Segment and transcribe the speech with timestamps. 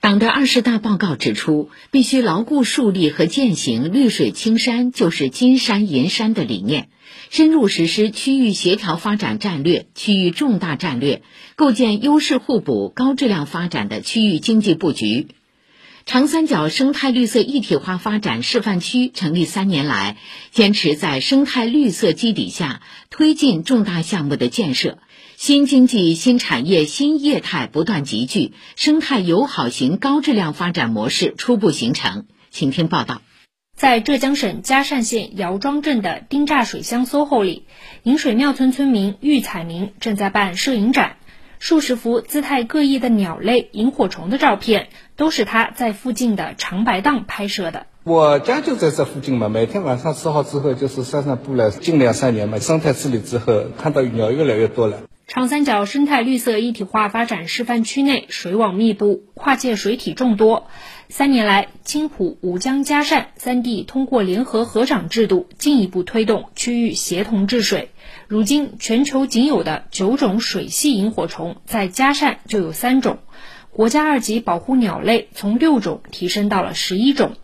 [0.00, 6.88] 党的二十大报告指出，必须牢固树立和践行“绿水青山就是金山银山”的理念，
[7.28, 11.20] 深入实施区域协调发展战略、区域重大战略，
[11.54, 15.28] 构建优势互补、高质量发展的区域经济布局。
[16.06, 20.16] 长三角生态绿色一体化发展示范区成立三年来，
[20.50, 22.80] 坚持在生态绿色基底下
[23.10, 24.98] 推进重大项目的建设。
[25.36, 32.26] 新经济、新产业、新业态不断集聚，生态友好型高质量发展模式初步形成。
[32.50, 33.22] 请听报道。
[33.76, 37.64] 在浙江省嘉善县姚庄镇的丁栅水乡 SOHO 里，
[38.02, 41.16] 引水庙村村民玉彩明正在办摄影展，
[41.60, 47.84] 数十幅姿态各异的鸟类、萤火虫的照片，都是他在附近的长白荡拍摄的。
[48.02, 51.70] 我家就在这附近嘛，每天晚上吃好之后就是散散步了。
[51.70, 55.02] 近两三年嘛，生态治理之后，看到鸟越来越多了。
[55.30, 60.66] 长三角生态绿色一体化发展示范区内水网密布，跨界水体众多。
[61.08, 67.90] 三年来，青浦、吴江、嘉善三地通过联合合长制度，进一步推动区域协同治水。
[68.26, 73.20] 如今，全球仅有的九种水系萤火虫，在嘉善就有三种。
[73.70, 77.36] 国家二级保护鸟类从六种提升到了十一种。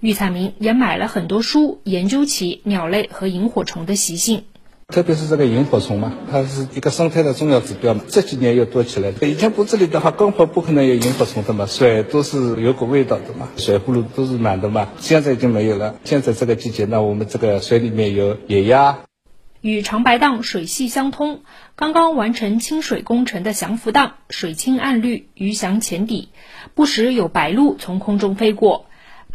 [0.00, 4.44] 玉彩明也买了很多书，研究起鸟类和萤火虫的习性。
[4.88, 8.02] 特别是这个萤火虫嘛，它是一个生态的重要指标嘛。
[8.06, 9.16] 这几年又多起来了。
[9.26, 14.88] 以前不这里的话，根本不可能有萤火虫的嘛，水都是有股味道的嘛，水葫芦都是满的嘛。
[14.98, 15.96] 现在已经没有了。
[16.04, 18.98] 现在这个季节，那我们这个水里面有野鸭。
[19.62, 21.40] 与长白荡水系相通，
[21.74, 26.28] 刚刚完成清水工程的祥福荡，水清岸绿，鱼翔浅底，
[26.74, 28.84] 不时有白鹭从空中飞过。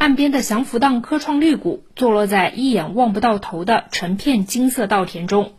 [0.00, 5.52] 岸边的祥福荡科创绿谷坐落在一眼望不到头的成片金色稻田中。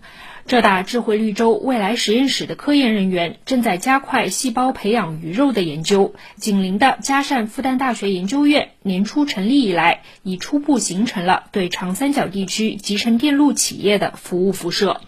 [0.48, 6.16] 浙大智慧绿洲未来实验室的科研人员正在加快细胞培养鱼肉的研究。
[6.38, 15.02] 紧邻的嘉善复旦大学研究院年初成立以来，已初步形成了对长三角地区集成电路企业的服务辐射。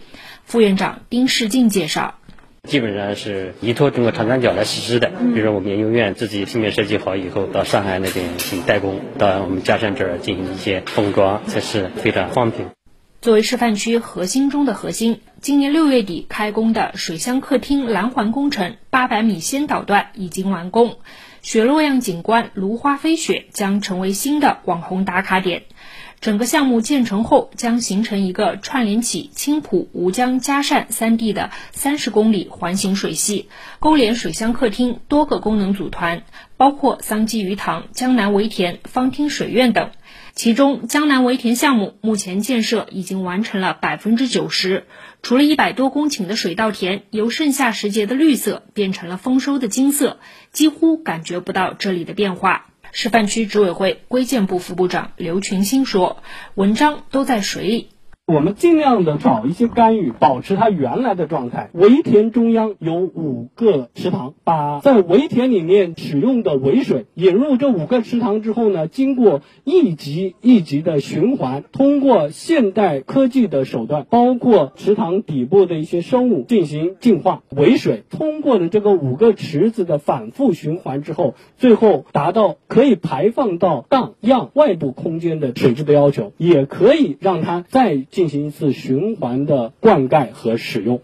[0.45, 2.19] 副院长丁世进介绍。
[2.67, 12.69] 基本上是依托中国长三角来实施的，比如说我们研究院自己平面设计好以后，到上海那边进行代工，到我们嘉善这儿进行一些封装测试，非常方便。
[13.21, 20.95] 作为示范区核心中的核心，今年六月底开工的水乡客厅蓝环工程八百米先导段已经完工，
[21.41, 25.63] 雪落样景观芦花飞雪将成为新的网红打卡点。
[26.23, 33.49] 整个项目建成后，将形成一个串联起青浦、吴江、嘉善三地的三十公里环形水系，
[33.81, 36.23] 勾连水乡客厅多个功能组团，
[36.55, 39.91] 包括桑基鱼塘、江南围田、方汀水院等。
[40.31, 44.85] 其中，江南围田项目目前建设已经完成了百分之九十，
[45.21, 50.19] 除了一百多公顷的水稻田由盛夏时节的绿色变成了丰收的金色，
[50.53, 52.69] 几乎感觉不到这里的变化。
[52.93, 56.21] 示范区执委会规建部副部长刘群星说
[56.53, 57.89] ：“文章都在水里。”
[58.25, 61.69] 我们尽量的找一些干预，保持它原来的状态。
[61.73, 88.05] 围田中央有五个池塘，把在围田里面使用的围水引入这五个池塘之后呢，经过一级一级的循环，通过现代科技的手段，包括池塘底部的一些生物进行净化围水，通过了这个五个池子的反复循环之后，最后达到可以排放到荡漾外部空间的水质的要求，也可以让它再。
[88.13, 91.01] 进行一次循环的灌溉和使用。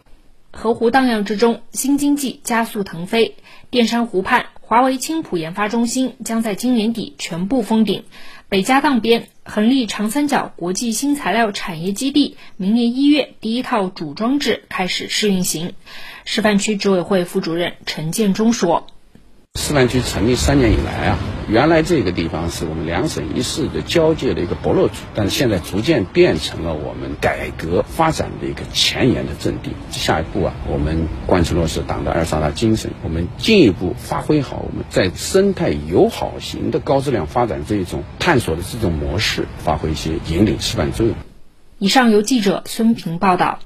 [0.51, 3.35] 河湖荡漾之中，新经济加速腾飞。
[3.69, 8.03] 淀山湖畔，华为青浦研发中心将在今年底全部封顶。
[8.47, 15.73] 北家荡边，恒力长三角国际新材料产业基地，明年一月第一套主装置开始试运行。
[16.25, 18.87] 示范区执委会副主任陈建忠说。
[19.55, 29.71] 示范区成立三年以来啊，原来这个地方是我们两省一市的交界的一个薄弱处，但是现在逐渐变成了我们改革发展的一个前沿的阵地。
[29.89, 41.15] 下一步啊，我们贯彻落实党的二十大精神，我们进一步发挥好我们在生态友好型的高质量发展这一种探索的这种模式，发挥一些引领示范作用。
[41.79, 43.59] 以上由记者孙平报道。